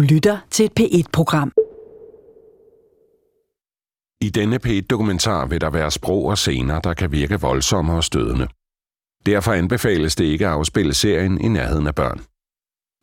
[0.00, 1.52] Du lytter til et P1-program.
[4.20, 8.48] I denne P1-dokumentar vil der være sprog og scener, der kan virke voldsomme og stødende.
[9.26, 12.20] Derfor anbefales det ikke at afspille serien i nærheden af børn.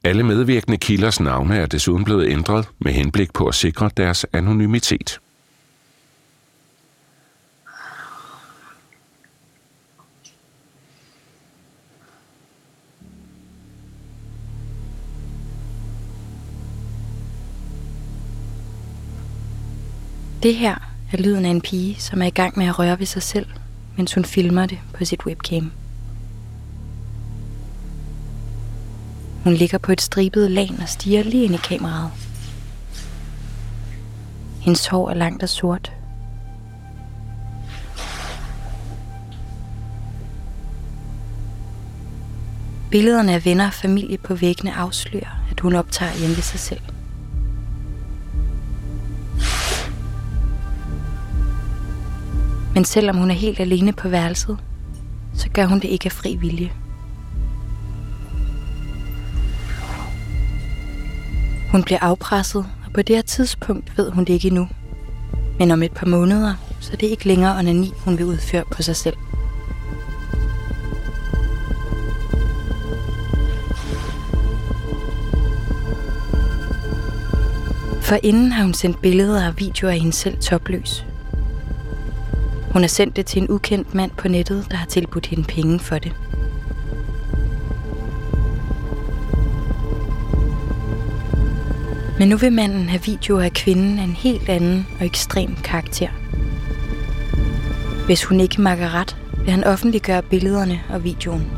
[0.03, 5.19] Alle medvirkende kilders navne er desuden blevet ændret med henblik på at sikre deres anonymitet.
[20.43, 20.75] Det her
[21.11, 23.45] er lyden af en pige, som er i gang med at røre ved sig selv,
[23.95, 25.71] mens hun filmer det på sit webcam.
[29.43, 32.11] Hun ligger på et stribet lagen og stiger lige ind i kameraet.
[34.61, 35.91] Hendes hår er langt og sort.
[42.91, 46.96] Billederne af venner og familie på væggene afslører, at hun optager hjemme ved sig selv.
[52.77, 54.57] Men selvom hun er helt alene på værelset,
[55.33, 56.71] så gør hun det ikke af fri vilje.
[61.71, 64.67] Hun bliver afpresset, og på det her tidspunkt ved hun det ikke endnu.
[65.59, 68.81] Men om et par måneder, så er det ikke længere onani, hun vil udføre på
[68.81, 69.17] sig selv.
[78.01, 81.05] For inden har hun sendt billeder og videoer af hende selv topløs.
[82.71, 85.79] Hun har sendt det til en ukendt mand på nettet, der har tilbudt hende penge
[85.79, 86.13] for det.
[92.19, 96.07] Men nu vil manden have videoer af kvinden af en helt anden og ekstrem karakter.
[98.05, 101.51] Hvis hun ikke makker ret, vil han offentliggøre billederne og videoen.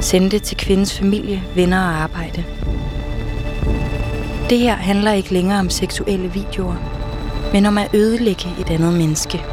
[0.00, 2.44] Sende det til kvindens familie, venner og arbejde.
[4.50, 6.95] Det her handler ikke længere om seksuelle videoer,
[7.52, 9.44] men om at ødelægge et andet menneske.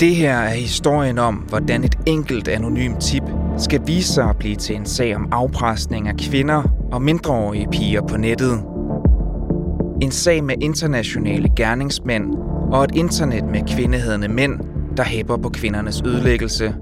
[0.00, 3.22] Det her er historien om, hvordan et enkelt anonymt tip
[3.58, 8.02] skal vise sig at blive til en sag om afpresning af kvinder og mindreårige piger
[8.02, 8.62] på nettet.
[10.02, 12.39] En sag med internationale gerningsmænd
[12.72, 14.60] og et internet med kvindehedende mænd,
[14.96, 16.74] der hæpper på kvindernes ødelæggelse.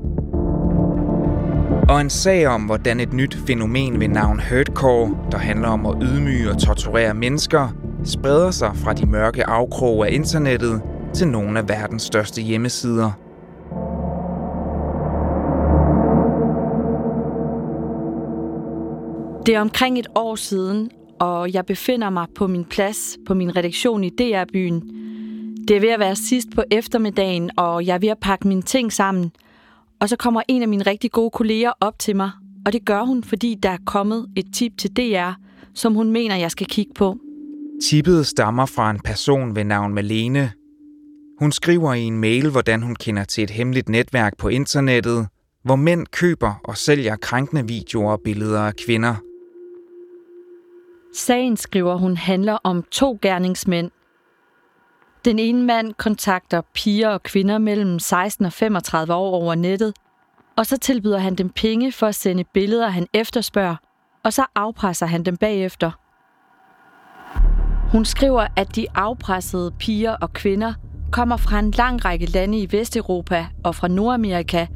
[1.88, 5.94] Og en sag om, hvordan et nyt fænomen ved navn Hurtcore, der handler om at
[6.02, 7.68] ydmyge og torturere mennesker,
[8.04, 10.82] spreder sig fra de mørke afkroge af internettet
[11.14, 13.10] til nogle af verdens største hjemmesider.
[19.46, 23.56] Det er omkring et år siden, og jeg befinder mig på min plads på min
[23.56, 24.82] redaktion i DR-byen.
[25.68, 28.62] Det er ved at være sidst på eftermiddagen, og jeg er ved at pakke mine
[28.62, 29.32] ting sammen.
[30.00, 32.30] Og så kommer en af mine rigtig gode kolleger op til mig,
[32.66, 35.32] og det gør hun, fordi der er kommet et tip til DR,
[35.74, 37.18] som hun mener, jeg skal kigge på.
[37.84, 40.52] Tippet stammer fra en person ved navn Malene,
[41.38, 45.26] hun skriver i en mail, hvordan hun kender til et hemmeligt netværk på internettet,
[45.64, 49.14] hvor mænd køber og sælger krænkende videoer og billeder af kvinder.
[51.14, 53.90] Sagen, skriver hun, handler om to gerningsmænd.
[55.28, 59.94] Den ene mand kontakter piger og kvinder mellem 16 og 35 år over nettet,
[60.56, 63.76] og så tilbyder han dem penge for at sende billeder, han efterspørger,
[64.24, 65.90] og så afpresser han dem bagefter.
[67.92, 70.74] Hun skriver, at de afpressede piger og kvinder–
[71.12, 74.66] kommer fra en lang række lande i Vesteuropa og fra Nordamerika,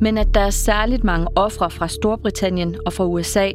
[0.00, 3.50] men at der er særligt mange ofre fra Storbritannien og fra USA.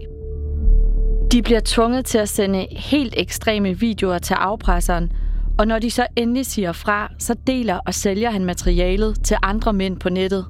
[1.32, 5.12] De bliver tvunget til at sende helt ekstreme videoer til afpresseren,
[5.58, 9.74] og når de så endelig siger fra, så deler og sælger han materialet til andre
[9.74, 10.46] mænd på nettet.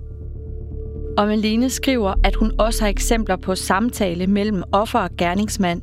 [1.17, 5.81] Og Malene skriver, at hun også har eksempler på samtale mellem offer og gerningsmand,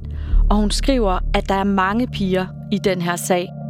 [0.51, 3.49] og hun skriver, at der er mange piger i den her sag–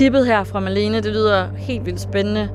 [0.00, 2.48] Tippet her fra Malene, det lyder helt vildt spændende.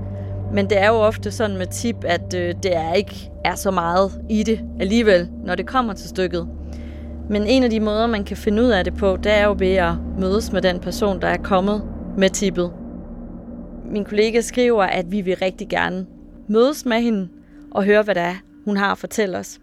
[0.53, 3.71] Men det er jo ofte sådan med tip, at øh, det er ikke er så
[3.71, 6.47] meget i det alligevel, når det kommer til stykket.
[7.30, 9.56] Men en af de måder, man kan finde ud af det på, det er jo
[9.59, 11.83] ved at mødes med den person, der er kommet
[12.18, 12.71] med tippet.
[13.92, 16.06] Min kollega skriver, at vi vil rigtig gerne
[16.47, 17.27] mødes med hende
[17.71, 19.59] og høre, hvad det er, hun har at fortælle os.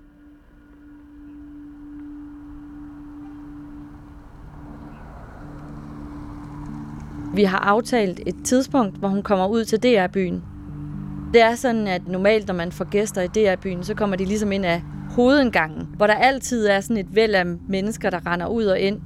[7.35, 10.43] Vi har aftalt et tidspunkt, hvor hun kommer ud til DR-byen.
[11.35, 14.53] Det er sådan, at normalt, når man får gæster i DR-byen, så kommer de ligesom
[14.53, 18.65] ind af hovedindgangen, hvor der altid er sådan et væld af mennesker, der render ud
[18.65, 19.01] og ind.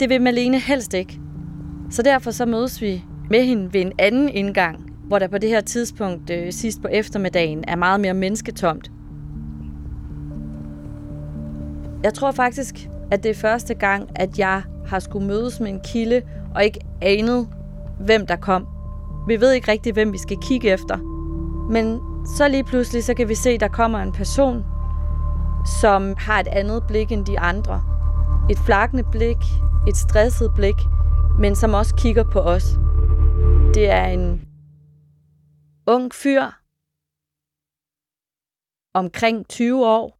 [0.00, 1.20] Det vil Malene helst ikke.
[1.90, 5.48] Så derfor så mødes vi med hende ved en anden indgang, hvor der på det
[5.48, 8.90] her tidspunkt øh, sidst på eftermiddagen er meget mere mennesketomt.
[12.02, 15.80] Jeg tror faktisk, at det er første gang, at jeg har skulle mødes med en
[15.84, 16.22] kilde
[16.54, 17.48] og ikke anet,
[18.00, 18.66] hvem der kom.
[19.26, 20.96] Vi ved ikke rigtig, hvem vi skal kigge efter.
[21.70, 24.64] Men så lige pludselig, så kan vi se, at der kommer en person,
[25.80, 27.82] som har et andet blik end de andre.
[28.50, 29.36] Et flakkende blik,
[29.88, 30.74] et stresset blik,
[31.38, 32.64] men som også kigger på os.
[33.74, 34.42] Det er en
[35.86, 36.42] ung fyr,
[38.94, 40.18] omkring 20 år,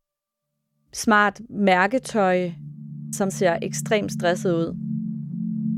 [0.93, 2.51] smart mærketøj,
[3.13, 4.94] som ser ekstremt stresset ud.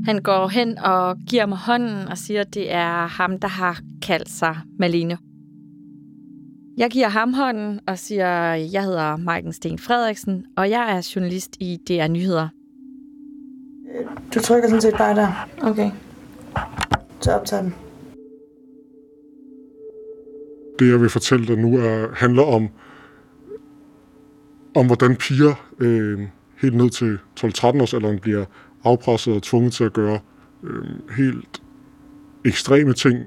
[0.05, 3.79] Han går hen og giver mig hånden og siger, at det er ham, der har
[4.01, 5.17] kaldt sig Malene.
[6.77, 11.11] Jeg giver ham hånden og siger, at jeg hedder Marken Sten Frederiksen, og jeg er
[11.15, 12.47] journalist i DR Nyheder.
[14.33, 15.47] Du trykker sådan set bare der.
[15.61, 15.91] Okay.
[17.21, 17.75] Så optager den.
[20.79, 22.69] Det, jeg vil fortælle dig nu, er, handler om,
[24.75, 26.19] om hvordan piger øh,
[26.61, 28.45] helt ned til 12-13 års alderen bliver
[28.83, 30.19] afpresset og tvunget til at gøre
[30.63, 31.61] øh, helt
[32.45, 33.17] ekstreme ting.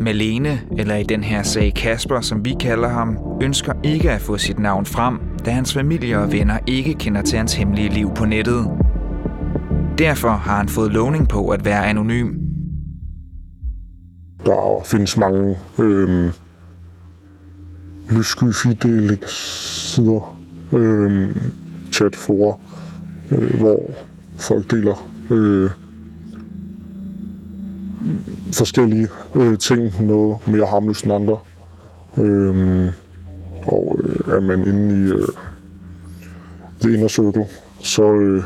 [0.00, 4.38] Malene, eller i den her sag Kasper, som vi kalder ham, ønsker ikke at få
[4.38, 8.24] sit navn frem, da hans familie og venner ikke kender til hans hemmelige liv på
[8.24, 8.70] nettet.
[9.98, 12.34] Derfor har han fået lovning på at være anonym.
[14.44, 16.32] Der findes mange øh,
[18.10, 18.44] lyssky
[19.26, 20.38] sider,
[20.72, 21.36] øh,
[21.92, 22.58] chatforer,
[23.30, 23.90] øh, hvor
[24.36, 25.70] folk deler øh,
[28.52, 31.38] forskellige øh, ting, noget mere harmløst end andre.
[32.18, 32.92] Øh,
[33.66, 35.28] og øh, er man inde i øh,
[36.82, 37.46] det inner circle,
[37.80, 38.42] så, øh,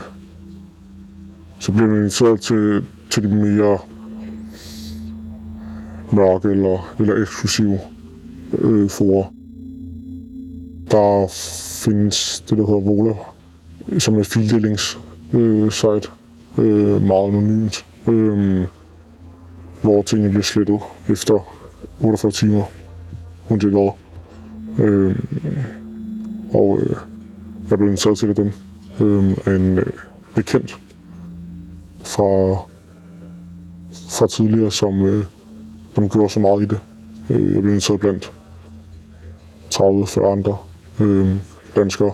[1.59, 3.79] så bliver man inviteret til, til de mere
[6.13, 7.79] mørke eller, eller eksklusive
[8.59, 9.33] øh, forer.
[10.91, 11.27] Der
[11.85, 13.15] findes det, der hedder Vola,
[13.99, 14.99] som er et fildelings
[15.33, 16.09] øh, site,
[16.59, 18.67] øh, meget anonymt, øh,
[19.83, 21.57] hvor tingene bliver slettet efter
[22.01, 22.63] 48 timer,
[23.49, 23.91] hun det hvad.
[24.79, 25.17] Øh,
[26.55, 26.97] og øh,
[27.71, 28.53] jeg blev inviteret til dem
[29.01, 29.87] øh, af en øh,
[30.35, 30.79] bekendt
[32.05, 32.55] fra,
[34.11, 35.25] fra tidligere, som, øh,
[35.95, 36.81] som gjorde så meget i det.
[37.31, 38.33] Øh, jeg blev inviteret blandt
[39.75, 40.57] 30-40 andre
[41.01, 41.37] øh,
[41.77, 42.13] danskere.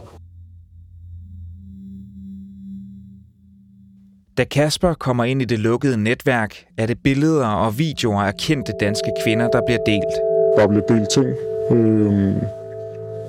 [4.38, 8.72] Da Kasper kommer ind i det lukkede netværk, er det billeder og videoer af kendte
[8.80, 10.14] danske kvinder, der bliver delt.
[10.56, 11.26] Der bliver delt ting.
[11.70, 12.34] Øh,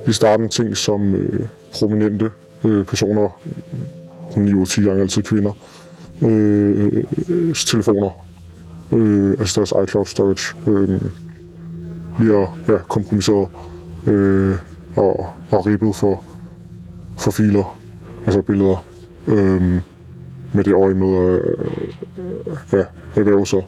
[0.07, 2.31] vi starten ting som øh, prominente
[2.63, 3.30] øh, personer,
[4.30, 5.52] 9-10 gange altid kvinder,
[6.22, 8.25] øh, øh, øh, telefoner,
[8.92, 11.02] øh, altså deres iCloud storage, øh,
[12.18, 13.48] bliver ja, kompromitteret
[14.07, 14.56] øh,
[14.96, 16.24] og, og ribbet for,
[17.18, 17.78] for filer,
[18.25, 18.86] altså billeder,
[19.28, 19.81] øh,
[20.56, 21.42] med det øje med at
[22.18, 22.86] øh, ja,
[23.16, 23.63] erhverve sig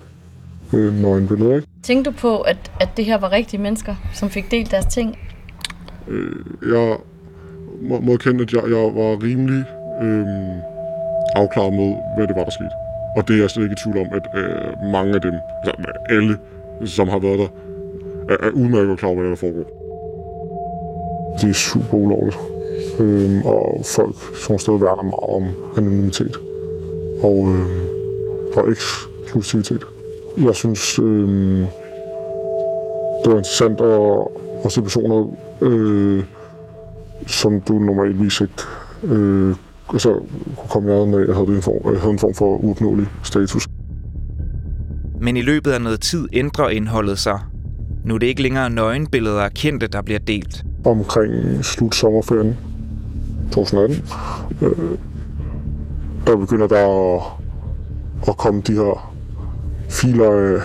[0.73, 1.55] øh, nøgenbilleder.
[1.55, 1.67] Ikke?
[1.83, 5.17] Tænkte du på, at, at det her var rigtige mennesker, som fik delt deres ting?
[6.07, 6.97] Øh, jeg
[7.81, 9.63] må, må erkende, at jeg, jeg var rimelig
[10.01, 10.25] øh,
[11.35, 12.75] afklaret med, hvad det var, der skete.
[13.17, 15.91] Og det er jeg slet ikke i tvivl om, at øh, mange af dem, altså
[16.09, 16.37] alle,
[16.85, 17.47] som har været der,
[18.29, 19.67] er, er udmærket klar over, hvad der foregår.
[21.41, 22.37] Det er super ulovligt.
[22.99, 25.43] Øh, og folk som steder værner meget om
[25.77, 26.37] anonymitet
[27.23, 29.83] og, øh, og eksklusivitet.
[30.37, 31.59] Jeg synes, øh,
[33.23, 34.27] det var interessant at,
[34.65, 36.23] at se personer, øh,
[37.27, 38.53] som du normalvis ikke
[39.03, 39.55] øh,
[39.93, 40.13] altså,
[40.57, 43.67] kunne komme i af, jeg havde en, form, havde en form for uopnåelig status.
[45.21, 47.39] Men i løbet af noget tid ændrer indholdet sig.
[48.05, 50.63] Nu er det ikke længere nøgenbilleder af kendte, der bliver delt.
[50.85, 52.57] Omkring slut sommerferien
[53.51, 54.03] 2018,
[54.61, 54.97] øh,
[56.27, 57.21] der begynder der at,
[58.27, 59.13] at komme de her
[59.89, 60.61] filer af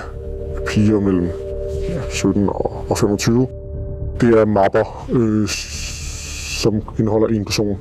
[0.66, 1.28] piger mellem
[2.11, 2.49] 17
[2.88, 3.47] og 25.
[4.21, 5.49] Det er mapper, øh,
[6.62, 7.78] som indeholder en person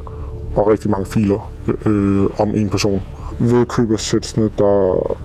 [0.56, 1.52] og rigtig mange filer
[1.86, 3.02] øh, om en person.
[3.40, 5.18] Ved køb af sætsene, der,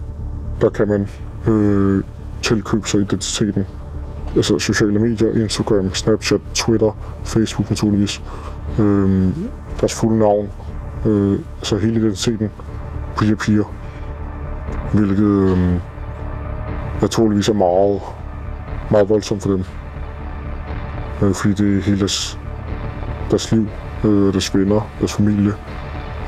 [0.60, 1.08] der kan man
[1.48, 2.04] øh,
[2.42, 3.66] tilkøbe sig identiteten.
[4.36, 8.22] Altså sociale medier, Instagram, Snapchat, Twitter, Facebook naturligvis.
[8.78, 9.28] Øh,
[9.80, 10.48] deres fulde navn,
[11.06, 12.50] øh, så hele identiteten
[13.16, 13.75] på piger.
[14.92, 15.80] hvilket øh,
[17.00, 18.00] naturligvis er meget,
[18.90, 19.64] meget voldsomt for dem.
[21.22, 22.38] Øh, fordi det er hele deres,
[23.30, 23.68] deres liv,
[24.04, 25.52] øh, deres venner, deres familie,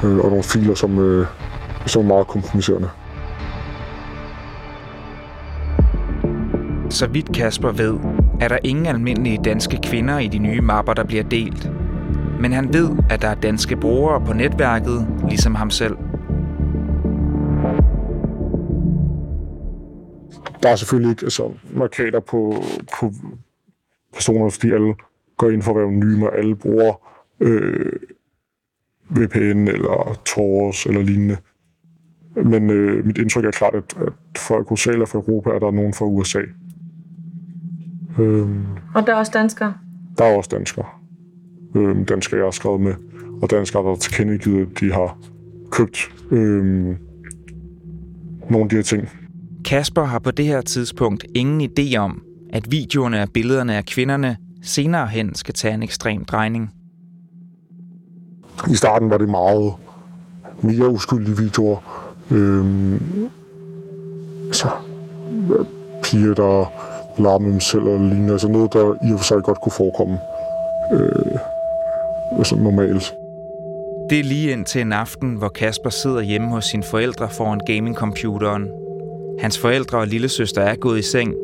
[0.04, 1.26] øh, og nogle filer, som, øh,
[1.86, 2.88] som er meget kompromiserende.
[6.90, 7.98] Så vidt Kasper ved,
[8.40, 11.70] er der ingen almindelige danske kvinder i de nye mapper, der bliver delt.
[12.40, 15.96] Men han ved, at der er danske brugere på netværket, ligesom ham selv.
[20.62, 22.54] Der er selvfølgelig ikke altså, markader på,
[23.00, 23.12] på
[24.12, 24.94] personer, fordi alle
[25.36, 26.94] går ind for at være anonyme, og alle bruger
[27.40, 27.92] øh,
[29.10, 31.36] VPN eller Tor eller lignende.
[32.34, 35.94] Men øh, mit indtryk er klart, at, at folk hos fra Europa er der nogen
[35.94, 36.40] fra USA.
[38.18, 39.74] Øhm, og der er også danskere?
[40.18, 40.86] Der er også danskere.
[41.74, 42.94] Øhm, danskere, jeg har skrevet med,
[43.42, 45.18] og danskere, der har tilkendegivet, at de har
[45.70, 45.98] købt
[46.30, 46.96] øhm,
[48.50, 49.08] nogle af de her ting.
[49.64, 52.22] Kasper har på det her tidspunkt ingen idé om,
[52.52, 56.70] at videoerne af billederne af kvinderne senere hen skal tage en ekstrem drejning.
[58.70, 59.72] I starten var det meget
[60.62, 62.08] mere uskyldige videoer.
[62.30, 63.30] Øhm,
[64.52, 64.68] så
[66.02, 66.72] piger, der
[67.22, 68.32] larme dem selv eller lignende.
[68.32, 70.18] Altså noget, der i og for sig godt kunne forekomme
[70.92, 71.38] øh,
[72.38, 73.14] altså normalt.
[74.10, 77.60] Det er lige ind til en aften, hvor Kasper sidder hjemme hos sine forældre foran
[77.66, 78.68] gamingcomputeren.
[79.40, 81.34] Hans forældre og lillesøster er gået i seng,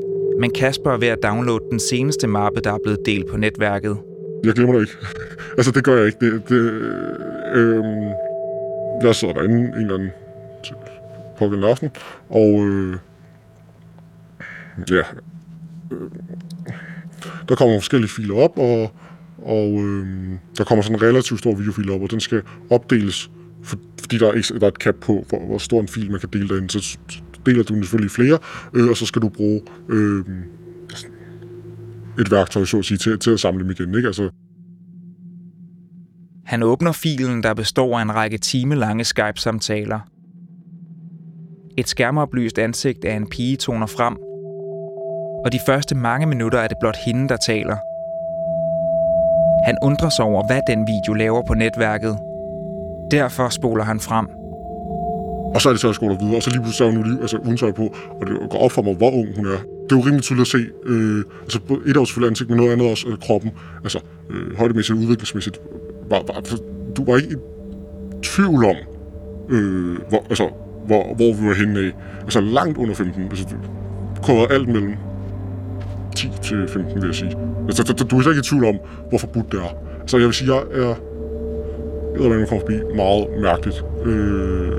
[0.40, 3.96] men Kasper er ved at downloade den seneste mappe, der er blevet delt på netværket.
[4.44, 4.92] Jeg glemmer det ikke.
[5.58, 6.18] altså, det gør jeg ikke.
[6.20, 6.72] Det, det,
[7.54, 7.84] øh,
[9.02, 10.10] jeg sidder derinde en eller anden
[11.38, 11.90] på aften,
[12.28, 12.96] og øh,
[14.90, 15.02] ja,
[15.92, 16.10] øh,
[17.48, 18.90] der kommer forskellige filer op, og,
[19.44, 20.06] og øh,
[20.58, 23.30] der kommer sådan en relativt stor videofil op, og den skal opdeles,
[23.62, 26.10] for, fordi der er, ikke, der er et cap på, hvor, hvor stor en fil
[26.10, 26.70] man kan dele derinde.
[26.70, 26.98] Så
[27.46, 28.38] deler du den selvfølgelig flere,
[28.74, 30.24] øh, og så skal du bruge øh,
[32.18, 33.94] et værktøj, så at sige, til, til at samle dem igen.
[33.94, 34.06] Ikke?
[34.06, 34.30] Altså,
[36.44, 40.00] han åbner filen, der består af en række timelange Skype-samtaler.
[41.78, 44.16] Et skærmoplyst ansigt af en pige toner frem,
[45.44, 47.76] og de første mange minutter er det blot hende, der taler.
[49.64, 52.18] Han undrer sig over, hvad den video laver på netværket.
[53.10, 54.26] Derfor spoler han frem.
[55.54, 57.06] Og så er det så, at jeg skoler videre, og så lige pludselig er hun
[57.06, 59.58] lige, altså, uden på, og det går op for mig, hvor ung hun er.
[59.84, 62.72] Det er jo rimelig tydeligt at se, øh, altså et af selvfølgelig ansigt, men noget
[62.72, 63.50] andet også øh, kroppen,
[63.84, 65.60] altså øh, højdemæssigt og udviklingsmæssigt.
[66.10, 66.62] Var, var, altså,
[66.96, 67.36] du var ikke i
[68.22, 68.76] tvivl om,
[69.48, 70.48] øh, hvor, altså,
[70.86, 71.92] hvor, hvor vi var henne af.
[72.22, 73.22] Altså langt under 15.
[73.22, 73.44] Altså,
[74.16, 74.94] du kunne alt mellem
[76.14, 77.36] 10 til 15, vil jeg sige.
[77.66, 78.78] Altså, du er slet ikke i tvivl om,
[79.08, 79.76] hvor forbudt det er.
[80.06, 80.94] Så jeg vil sige, jeg er...
[82.12, 83.84] Jeg ved, man kommer forbi meget mærkeligt.
[84.04, 84.72] Øh,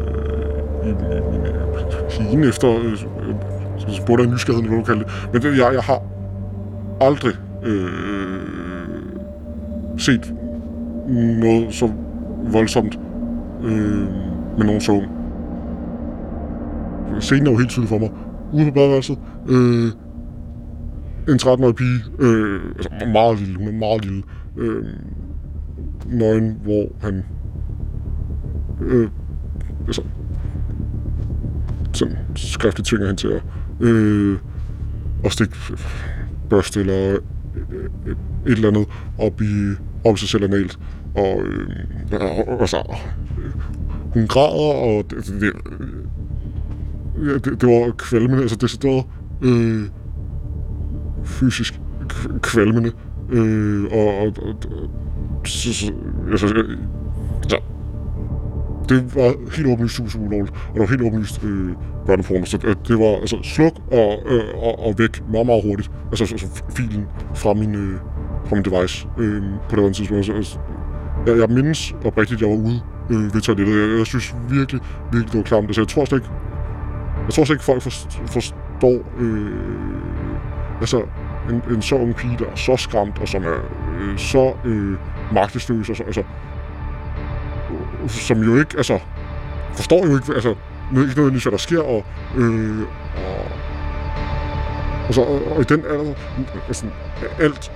[0.85, 2.69] i, i, i, i efter...
[2.69, 2.97] Øh,
[3.77, 5.29] så spurgte jeg nysgerrigheden, hvad du kalder det.
[5.33, 6.01] Men det, jeg, jeg har
[7.01, 8.39] aldrig øh,
[9.97, 10.33] set
[11.41, 11.91] noget så
[12.51, 12.99] voldsomt
[13.63, 14.07] øh,
[14.57, 15.01] med nogen så.
[17.19, 18.09] Scenen er jo helt tydelig for mig.
[18.53, 19.17] Ude på badeværelset.
[19.47, 19.91] Øh,
[21.29, 24.23] en 13-årig pige, øh, altså meget lille, hun er meget lille,
[24.57, 24.85] øh,
[26.05, 27.25] nøgen, hvor han
[28.81, 29.09] øh,
[29.87, 30.01] altså,
[31.93, 33.43] sådan skriftligt tvinger hende til at,
[33.79, 34.37] øh,
[35.23, 35.55] at stikke
[36.49, 37.17] børste eller
[37.55, 38.15] øh, øh,
[38.45, 40.79] et eller andet op i, op i sig selv analt.
[41.15, 41.69] Og øh,
[42.59, 42.97] altså,
[44.13, 45.53] hun græder, og det, det, det,
[47.45, 49.05] det det var kvalmende, altså det decideret
[49.41, 49.83] øh,
[51.25, 51.81] fysisk
[52.41, 52.91] kvalmende.
[53.29, 54.55] Øh, og, og, og
[55.45, 55.93] så, så,
[56.31, 57.59] altså, så,
[58.89, 61.71] det var helt åbenlyst super, super ulovligt, og det var helt åbenlyst øh,
[62.05, 65.91] børneporno, så det, det var altså sluk og, øh, og, og væk meget, meget hurtigt.
[66.09, 67.05] Altså, altså filen
[67.35, 67.99] fra min, øh,
[68.45, 70.17] fra min device øh, på det tidspunkt.
[70.17, 70.59] Altså, altså,
[71.27, 72.79] jeg, jeg mindes oprigtigt, at jeg var ude
[73.09, 73.89] øh, ved toilettet.
[73.89, 75.67] Jeg, jeg synes virkelig, virkelig, det var klamt.
[75.67, 76.31] Altså, jeg tror slet ikke,
[77.25, 77.81] jeg tror slet ikke, folk
[78.27, 79.51] forstår øh,
[80.79, 81.01] altså,
[81.49, 83.59] en, en så ung pige, der er så skræmt, og som er
[83.99, 84.97] øh, så øh,
[85.31, 86.23] magtesløs, og så, altså,
[88.03, 88.99] øh, som jo ikke, altså,
[89.73, 90.49] forstår jo ikke, altså,
[90.91, 92.05] ikke noget, hvad der sker, og,
[92.37, 92.81] øh,
[93.15, 93.45] og,
[95.07, 96.13] og, så, og, og i den alder,
[96.67, 96.85] altså,
[97.39, 97.71] alt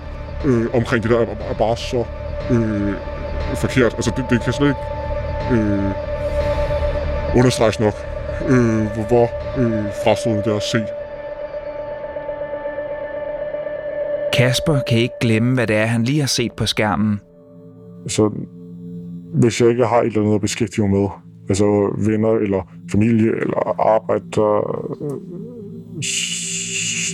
[0.45, 2.05] øh, omkring det der er, er bare så
[2.51, 2.93] øh,
[3.55, 3.93] forkert.
[3.93, 4.81] Altså, det, det kan slet ikke
[5.51, 5.91] øh,
[7.35, 7.93] understreges nok,
[8.47, 10.85] øh, hvor øh, frastående det er at se
[14.39, 17.19] Kasper kan ikke glemme, hvad det er, han lige har set på skærmen.
[18.07, 18.31] Så
[19.33, 21.09] hvis jeg ikke har et eller andet at beskæftige mig med,
[21.49, 24.51] altså venner eller familie eller arbejde, der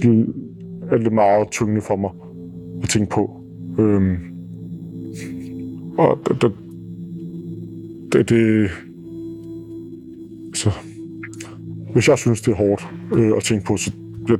[0.05, 0.27] øh,
[0.91, 2.11] er det meget tyngende for mig
[2.83, 3.41] at tænke på.
[3.79, 4.17] Øhm,
[5.97, 6.53] og det, det,
[8.13, 8.69] det, det
[10.53, 10.71] så,
[11.93, 13.91] hvis jeg synes, det er hårdt øh, at tænke på, så
[14.29, 14.37] jeg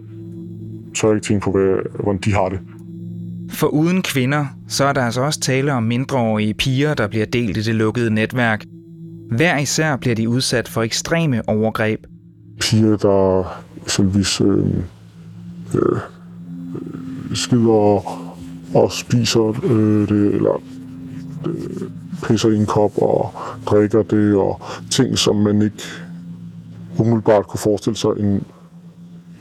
[0.96, 2.60] tør jeg ikke tænke på, hvad, hvordan de har det.
[3.56, 7.58] For uden kvinder, så er der altså også tale om mindreårige piger, der bliver delt
[7.58, 8.64] i det lukkede netværk.
[9.32, 12.00] Hver især bliver de udsat for ekstreme overgreb.
[12.60, 13.44] Piger, der
[13.84, 14.66] eksempelvis øh,
[15.74, 16.00] øh,
[17.34, 18.06] skider og,
[18.74, 20.62] og spiser øh, det, eller
[21.48, 21.90] øh,
[22.24, 23.34] pisser i en kop og
[23.66, 25.84] drikker det, og ting, som man ikke
[27.00, 28.44] umiddelbart kunne forestille sig, en,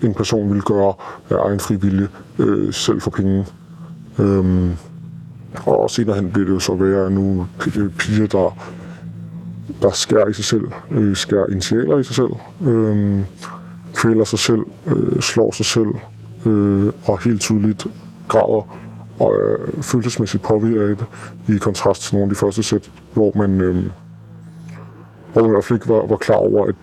[0.02, 0.94] en person ville gøre
[1.30, 3.44] af egen frivillige, øh, selv for penge.
[4.18, 4.70] Øhm,
[5.66, 7.46] og senere hen bliver det jo så værre nu
[7.98, 8.56] piger, der,
[9.82, 12.30] der skærer i sig selv, øh, skærer initialer i sig selv,
[12.66, 13.20] øh,
[13.94, 15.88] kvæler sig selv, øh, slår sig selv,
[16.46, 17.86] øh, og helt tydeligt
[18.28, 18.78] græder
[19.18, 21.06] og er følelsesmæssigt påvirket af det,
[21.56, 23.84] i kontrast til nogle af de første sæt, hvor man, øh,
[25.32, 26.74] hvor man i hvert fald ikke var, var klar over, at,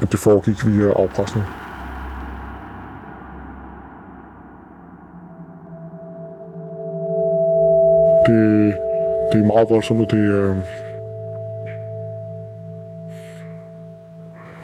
[0.00, 1.44] at det foregik via afpresning.
[9.32, 10.62] Det er meget voldsomt, og det, er...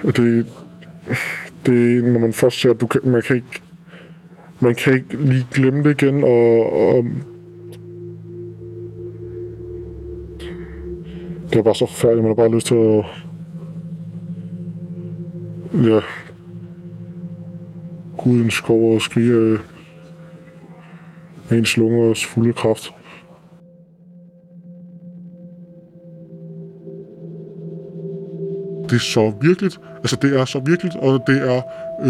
[0.05, 0.47] øh, det,
[1.67, 3.63] det, når man først ser, at du kan, man kan ikke
[4.63, 7.05] man kan ikke lige glemme det igen, og, og
[11.51, 13.05] det er bare så forfærdeligt, man har bare lyst til at
[15.75, 16.01] ja,
[18.17, 19.59] gå ud i en skov og skrige
[21.51, 22.95] af ens lunger og fulde kraft.
[28.93, 29.81] Det er så virkeligt.
[29.97, 31.63] Altså, det er så virkeligt, og det er
[32.05, 32.09] øh,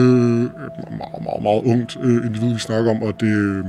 [0.99, 3.65] meget, meget, meget ungt øh, individ, vi snakker om, og det, øh,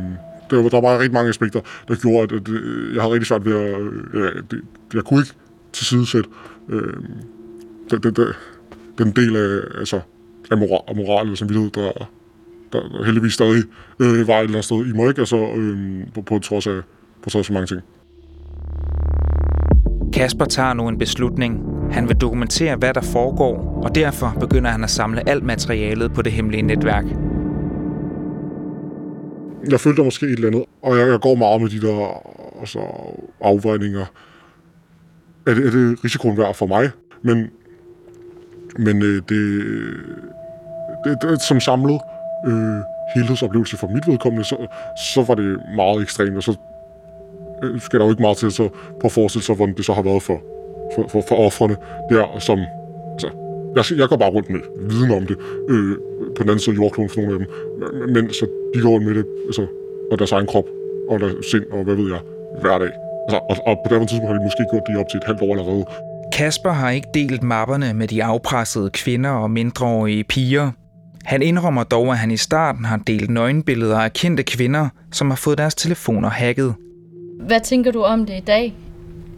[0.49, 3.45] der, der var rigtig mange aspekter, der gjorde, at, at øh, jeg havde rigtig svært
[3.45, 3.81] ved at...
[4.13, 4.61] Øh, det,
[4.93, 5.33] jeg kunne ikke
[5.73, 6.29] tilsidesætte
[6.69, 6.93] øh,
[7.91, 8.27] den, den,
[8.97, 9.99] den del af, altså,
[10.51, 11.91] af, moral, af moral eller samvittighed, der,
[12.73, 13.63] der heldigvis stadig
[13.99, 15.21] øh, var et eller andet sted i mig, ikke?
[15.21, 16.81] Altså, øh, på, på, trods af,
[17.23, 17.81] på trods af mange ting.
[20.13, 21.72] Kasper tager nu en beslutning.
[21.93, 26.21] Han vil dokumentere, hvad der foregår, og derfor begynder han at samle alt materialet på
[26.21, 27.05] det hemmelige netværk.
[29.69, 32.21] Jeg følte måske et eller andet, og jeg, jeg går meget med de der
[32.59, 32.79] altså,
[33.41, 34.05] afvejninger.
[35.47, 36.89] Er det, er det risikoen værd for mig?
[37.21, 37.47] Men,
[38.77, 39.63] men øh, det,
[41.05, 41.99] det, det, som samlet
[42.47, 42.79] øh,
[43.15, 44.67] helhedsoplevelse for mit vedkommende, så,
[45.13, 46.55] så var det meget ekstremt, og så
[47.63, 48.69] øh, skal der jo ikke meget til så
[49.01, 50.52] på at forestille sig, hvordan det så har været for,
[50.95, 51.75] for, for, for offrene
[52.09, 52.59] der, som...
[53.13, 53.29] Altså,
[53.75, 55.37] jeg, jeg går bare rundt med viden om det
[55.69, 55.95] øh,
[56.35, 57.47] på den anden side af jordkloden for nogle af dem.
[58.09, 59.65] Men så de går rundt med det, altså,
[60.11, 60.65] og deres egen krop,
[61.09, 62.19] og deres sind, og hvad ved jeg,
[62.61, 62.91] hver dag.
[63.25, 65.41] Altså, og, og på det tidspunkt har de måske gjort det op til et halvt
[65.41, 65.85] år allerede.
[66.33, 70.71] Kasper har ikke delt mapperne med de afpressede kvinder og mindreårige piger.
[71.23, 75.35] Han indrømmer dog, at han i starten har delt nøgenbilleder af kendte kvinder, som har
[75.35, 76.73] fået deres telefoner hacket.
[77.39, 78.75] Hvad tænker du om det i dag?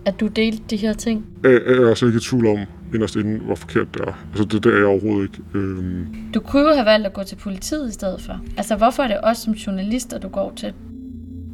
[0.05, 1.25] At du delte de her ting?
[1.43, 2.59] Jeg, jeg er altså ikke i tvivl om,
[2.93, 4.25] inderst inden, hvor forkert det er.
[4.29, 5.43] Altså, det, det er jeg overhovedet ikke.
[5.53, 6.07] Øhm...
[6.33, 8.41] Du kunne jo have valgt at gå til politiet i stedet for.
[8.57, 10.73] Altså, hvorfor er det også som journalister, du går til?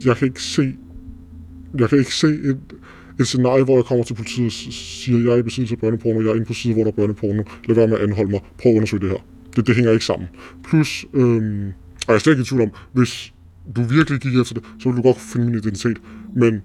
[0.05, 0.75] Jeg kan ikke se...
[1.79, 2.59] Jeg kan ikke se et,
[3.19, 6.21] et scenarie, hvor jeg kommer til politiet og siger, jeg er i besiddelse af børneporno,
[6.21, 7.43] jeg er inde på side, hvor der er børneporno.
[7.67, 8.39] Lad være med at anholde mig.
[8.61, 9.17] Prøv at undersøge det her.
[9.55, 10.29] Det, det hænger ikke sammen.
[10.63, 13.33] Plus, øhm, og jeg er slet ikke i tvivl om, hvis
[13.75, 15.97] du virkelig gik efter det, så ville du godt finde min identitet.
[16.35, 16.61] Men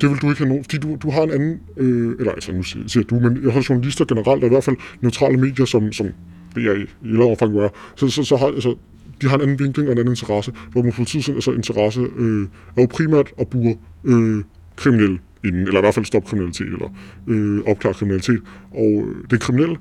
[0.00, 2.52] det vil du ikke have nogen, fordi du, du har en anden, øh, eller altså
[2.52, 5.92] nu siger du, men jeg har journalister generelt, og i hvert fald neutrale medier, som,
[5.92, 6.06] som
[6.54, 8.76] det er i, i eller omfang gør, så, så, så har, altså,
[9.22, 12.46] de har en anden vinkling og en anden interesse, hvor man politiet altså interesse øh,
[12.76, 14.44] er jo primært at bure øh,
[14.76, 16.88] kriminelle inden, eller i hvert fald stoppe kriminalitet, eller
[17.26, 18.40] øh, opklare kriminalitet.
[18.70, 19.76] Og øh, det kriminelle,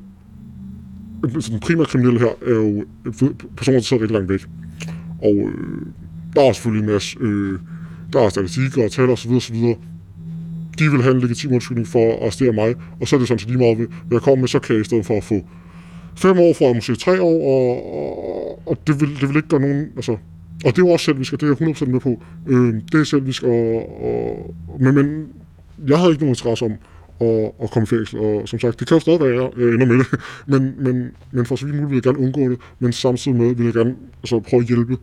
[1.35, 3.13] altså den primære kriminelle her, er jo øh,
[3.57, 4.45] personer, der sidder rigtig langt væk.
[5.23, 5.85] Og øh,
[6.35, 7.59] der er selvfølgelig en masse, øh,
[8.13, 9.31] der er statistikker og tal osv.
[9.31, 9.55] osv.
[10.79, 13.39] De vil have en legitim undskyldning for at arrestere mig, og så er det sådan
[13.39, 15.41] så lige meget, hvad jeg kommer med, så kan jeg i stedet for at få
[16.15, 19.47] fem år, får jeg måske tre år, og, og, og det, vil, det vil ikke
[19.47, 20.11] gøre nogen, altså,
[20.65, 22.23] og det er jo også selvvisk, og det er jeg 100% med på.
[22.47, 25.27] Øh, det er selvvisk, og, og, men, men
[25.87, 26.73] jeg havde ikke nogen interesse om
[27.21, 29.67] at, at komme i fængsel, og som sagt, det kan jo stadig være, at jeg
[29.67, 30.07] ender med det,
[30.51, 33.55] men, men, men for så vidt muligt vil jeg gerne undgå det, men samtidig med
[33.55, 34.97] vil jeg gerne altså, prøve at hjælpe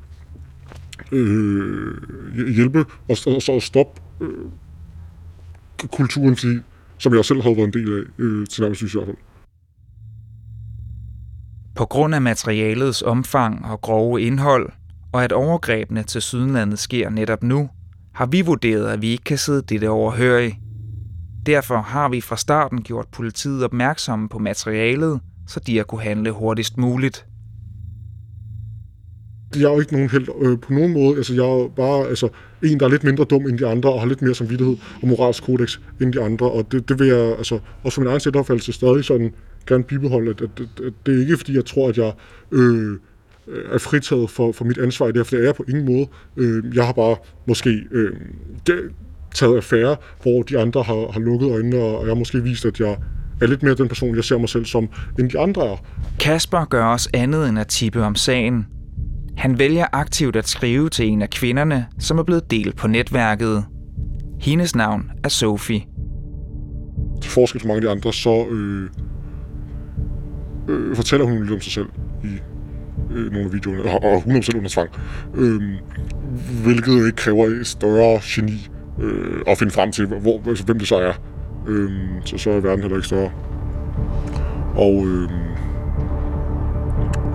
[1.12, 1.94] øh,
[2.54, 4.28] hjælpe og, og og stoppe øh,
[5.92, 6.58] kulturen, fordi
[6.98, 9.16] som jeg selv havde været en del af, øh, til nærmest i hvert fald.
[11.74, 14.72] På grund af materialets omfang og grove indhold,
[15.12, 17.70] og at overgrebene til Sydenlandet sker netop nu,
[18.14, 20.60] har vi vurderet, at vi ikke kan sidde dette overhørige.
[21.46, 26.30] Derfor har vi fra starten gjort politiet opmærksomme på materialet, så de har kunne handle
[26.30, 27.26] hurtigst muligt.
[29.60, 31.16] Jeg er jo ikke nogen held øh, på nogen måde.
[31.16, 32.28] Altså, jeg er bare altså,
[32.62, 35.08] en, der er lidt mindre dum end de andre, og har lidt mere samvittighed og
[35.08, 36.50] moralsk kodex end de andre.
[36.50, 39.32] Og det, det vil jeg, altså, også for min egen selvopfattelse, stadig sådan
[39.66, 42.12] gerne bibeholde, at, at, at, at det er ikke, fordi jeg tror, at jeg
[42.52, 42.98] øh,
[43.72, 45.84] er fritaget for, for mit ansvar i det her, for det er jeg på ingen
[45.84, 46.06] måde.
[46.36, 47.16] Øh, jeg har bare
[47.46, 48.12] måske øh,
[48.66, 48.74] det,
[49.34, 52.80] taget affære, hvor de andre har, har lukket øjnene, og jeg har måske vist, at
[52.80, 52.96] jeg
[53.40, 54.88] er lidt mere den person, jeg ser mig selv som,
[55.18, 55.76] end de andre er.
[56.20, 58.66] Kasper gør os andet end at tippe om sagen.
[59.36, 63.64] Han vælger aktivt at skrive til en af kvinderne, som er blevet delt på netværket.
[64.40, 65.82] Hendes navn er Sophie.
[67.22, 68.90] Til forskel fra mange af de andre, så øh,
[70.68, 71.86] øh, fortæller hun lidt om sig selv
[72.24, 72.28] i
[73.10, 74.88] øh, nogle af videoerne, og, og 100% under tvang.
[75.34, 75.62] Øh,
[76.64, 78.68] hvilket jo ikke kræver et større geni
[79.02, 81.12] øh, at finde frem til, hvor, altså, hvem det så er.
[81.68, 81.90] Øh,
[82.24, 83.30] så, så er verden heller ikke større.
[84.74, 85.30] Og øh,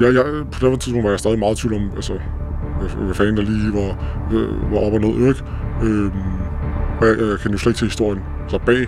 [0.01, 2.13] jeg, jeg, på det tidspunkt var jeg stadig meget i tvivl om, altså,
[2.79, 3.91] hvad, fanden der lige var,
[4.33, 5.43] øh, var op og ned, ikke?
[5.83, 6.11] Øh,
[6.99, 8.87] og jeg, jeg kan jo slet ikke til historien så bag,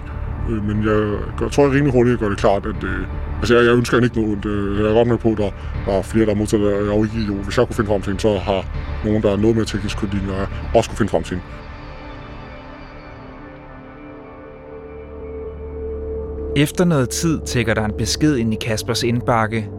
[0.49, 0.99] øh, men jeg,
[1.41, 3.07] jeg tror, jeg rimelig hurtigt gør det klart, at øh,
[3.39, 4.45] altså, jeg, jeg ønsker ikke noget ondt.
[4.45, 5.49] Øh, jeg er godt med på, at der,
[5.85, 7.33] der er flere, der er modtaget, jeg er jo ikke jo.
[7.33, 8.65] Hvis jeg kunne finde frem til en, så har
[9.05, 11.43] nogen, der er noget mere teknisk kyndig, end jeg også kunne finde frem til en.
[16.55, 19.69] Efter noget tid tækker der en besked ind i Kaspers indbakke.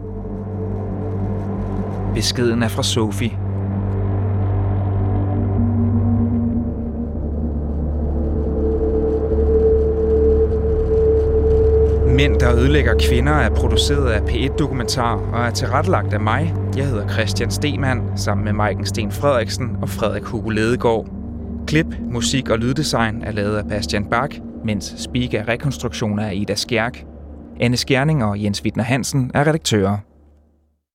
[2.15, 3.29] Beskeden er fra Sofie.
[12.15, 16.53] Mænd, der ødelægger kvinder, er produceret af P1 Dokumentar og er tilrettelagt af mig.
[16.77, 21.07] Jeg hedder Christian Stemann, sammen med Maiken Sten Frederiksen og Frederik Hugo Ledegaard.
[21.67, 26.55] Klip, musik og lyddesign er lavet af Bastian Bak, mens speak af rekonstruktioner er Ida
[26.55, 27.03] Skjærk.
[27.59, 29.97] Anne Skjerning og Jens Wittner Hansen er redaktører.